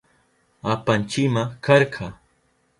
[0.71, 2.05] Apanchima karka.